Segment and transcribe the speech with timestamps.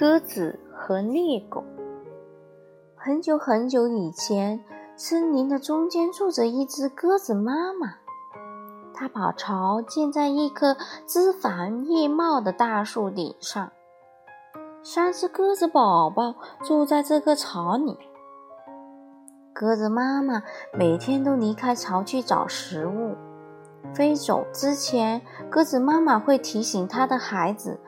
[0.00, 1.62] 鸽子和猎狗。
[2.96, 4.64] 很久很久以前，
[4.96, 7.96] 森林的中间住着一只鸽子妈妈，
[8.94, 10.74] 它把巢建在一棵
[11.06, 13.72] 枝繁叶茂的大树顶上。
[14.82, 17.98] 三只鸽子宝宝住在这个巢里。
[19.52, 20.42] 鸽子妈妈
[20.72, 23.16] 每天都离开巢去找食物，
[23.92, 25.20] 飞走之前，
[25.50, 27.78] 鸽子妈妈会提醒它的孩子。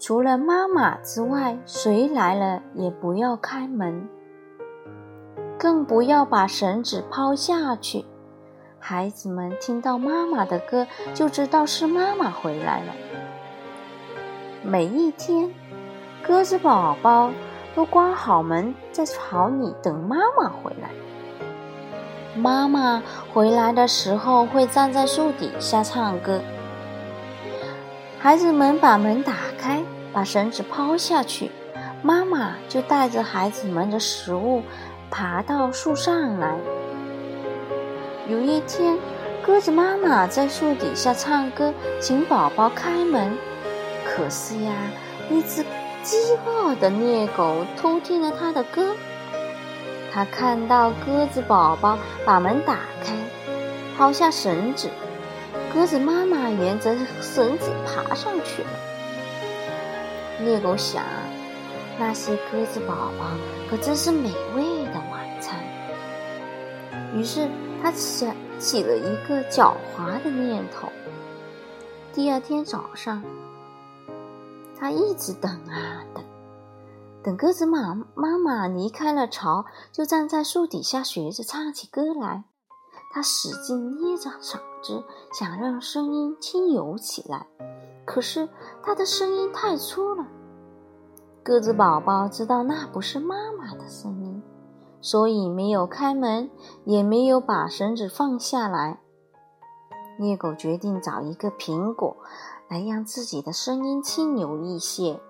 [0.00, 4.08] 除了妈妈之外，谁来了也不要开门，
[5.58, 8.06] 更不要把绳子抛下去。
[8.78, 12.94] 孩子们听到妈妈的歌，就知道是妈妈回来了。
[14.62, 15.50] 每一天，
[16.26, 17.30] 鸽子宝宝
[17.74, 20.88] 都关好门，在巢里等妈妈回来。
[22.34, 23.02] 妈妈
[23.34, 26.40] 回来的时候，会站在树底下唱歌。
[28.18, 29.32] 孩子们把门打，
[30.12, 31.50] 把绳子抛下去，
[32.02, 34.62] 妈妈就带着孩子们的食物
[35.10, 36.56] 爬到树上来。
[38.28, 38.98] 有一天，
[39.42, 43.36] 鸽子妈妈在树底下唱歌，请宝宝开门。
[44.04, 44.72] 可是呀，
[45.30, 45.64] 一只
[46.02, 46.16] 饥
[46.46, 48.94] 饿的猎狗偷听了她的歌。
[50.12, 53.14] 它看到鸽子宝宝把门打开，
[53.96, 54.88] 抛下绳子。
[55.72, 58.68] 鸽子妈妈沿着绳子爬上去了。
[60.44, 61.04] 猎狗想，
[61.98, 63.36] 那些鸽子宝宝
[63.68, 65.58] 可真是美味的晚餐。
[67.14, 67.48] 于是，
[67.82, 70.88] 他想起了一个狡猾的念头。
[72.12, 73.22] 第二天早上，
[74.78, 76.24] 他一直等啊等，
[77.22, 82.44] 等鸽子妈妈妈离开了巢，就站在树底下学着唱起歌来。
[83.12, 87.46] 他使劲捏着嗓子，想让声音轻柔起来，
[88.10, 88.48] 可是
[88.82, 90.26] 他的声音太粗了。
[91.44, 94.42] 鸽子宝宝知道那不是妈妈的声音，
[95.00, 96.50] 所以没有开门，
[96.84, 98.98] 也没有把绳子放下来。
[100.18, 102.16] 猎狗决定找一个苹果，
[102.68, 105.20] 来让自己的声音轻柔一些。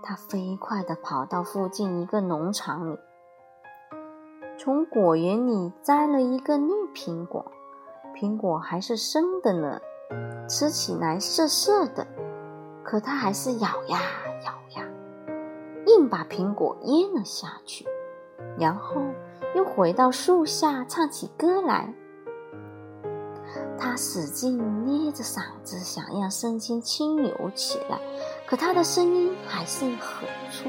[0.00, 2.96] 它飞快地跑到附近一个农场里。
[4.56, 7.44] 从果园里摘了一个绿苹果，
[8.14, 9.80] 苹果还是生的呢，
[10.48, 12.06] 吃起来涩涩的。
[12.82, 14.00] 可他还是咬呀
[14.44, 14.86] 咬呀，
[15.86, 17.86] 硬把苹果咽了下去，
[18.58, 19.00] 然后
[19.54, 21.92] 又回到树下唱起歌来。
[23.78, 27.98] 他使劲捏着嗓子，想让声音轻柔起来，
[28.46, 30.68] 可他的声音还是很粗。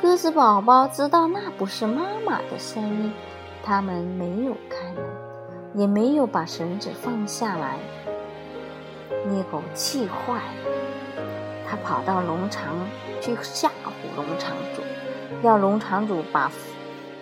[0.00, 3.12] 鸽子宝宝知道那不是妈妈的声音，
[3.62, 5.04] 他们没有开门，
[5.74, 7.78] 也没有把绳子放下来。
[9.28, 10.72] 猎狗气坏了，
[11.68, 12.74] 他跑到农场
[13.20, 14.82] 去吓唬农场主，
[15.42, 16.50] 要农场主把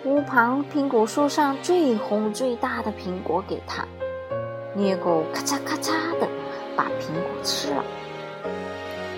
[0.05, 3.85] 屋旁苹果树上最红最大的苹果给他。
[4.75, 6.27] 猎狗咔嚓咔嚓的
[6.75, 7.83] 把苹果吃了，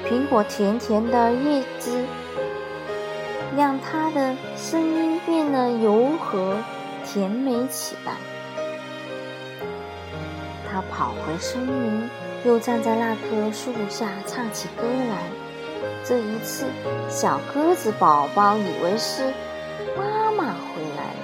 [0.08, 2.04] 苹果甜甜的叶子。
[3.58, 6.56] 让他的声音变得柔和、
[7.06, 8.14] 甜美起来。
[10.72, 12.10] 他跑回森林，
[12.46, 15.30] 又站在那棵树下唱起歌来。
[16.06, 16.66] 这一次，
[17.10, 19.34] 小鸽子宝宝以为是
[19.98, 21.20] 妈妈回来了。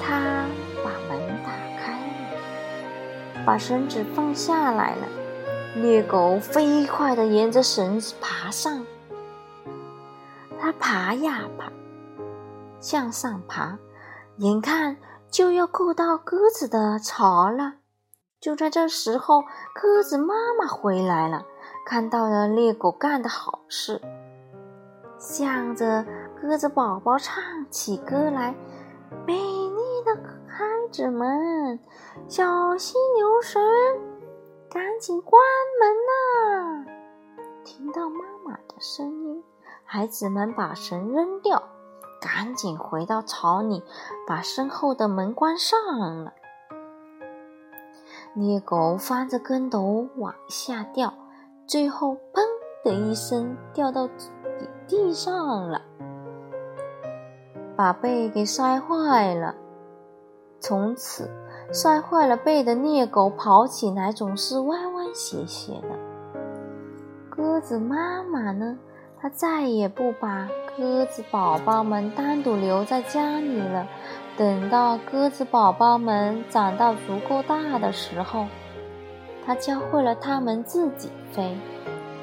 [0.00, 0.46] 他
[0.84, 5.08] 把门打开了，把绳子放下来了。
[5.76, 8.86] 猎狗飞快地沿着绳子爬上。
[10.60, 11.72] 它爬呀爬，
[12.80, 13.78] 向上爬，
[14.36, 14.96] 眼看
[15.30, 17.74] 就要够到鸽子的巢了。
[18.40, 19.42] 就在这时候，
[19.74, 21.44] 鸽子妈妈回来了，
[21.84, 24.00] 看到了猎狗干的好事，
[25.18, 26.06] 向着
[26.40, 28.54] 鸽子宝宝唱起歌来
[29.28, 30.16] ：“美丽的
[30.48, 31.78] 孩子们，
[32.28, 33.62] 小心留神，
[34.70, 35.42] 赶紧关
[35.78, 36.92] 门呐！”
[37.62, 39.44] 听到妈妈的声音。
[39.84, 41.62] 孩子们把绳扔掉，
[42.22, 43.82] 赶紧回到巢里，
[44.26, 45.78] 把身后的门关上
[46.24, 46.32] 了。
[48.34, 51.12] 猎狗翻着跟斗往下掉，
[51.66, 52.40] 最后“砰”
[52.84, 54.08] 的一声掉到
[54.86, 55.82] 地上了，
[57.76, 59.56] 把背给摔坏了。
[60.60, 61.28] 从此，
[61.72, 65.88] 摔坏了背的猎狗跑起来总是歪歪斜斜的。
[67.28, 68.78] 鸽子妈妈呢？
[69.22, 70.48] 它再也不把
[70.78, 73.86] 鸽子宝宝们单独留在家里了。
[74.36, 78.46] 等到鸽子宝宝们长到足够大的时候，
[79.44, 81.56] 它教会了它们自己飞。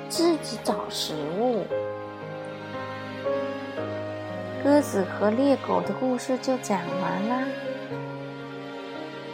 [0.09, 1.65] 自己找食物。
[4.63, 7.43] 鸽子和猎狗的故事就讲完啦。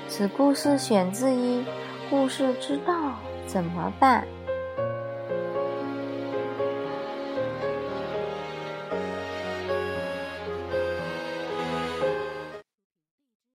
[0.07, 1.59] 此故事选自于
[2.09, 2.93] 《故事知道
[3.45, 4.23] 怎么办》。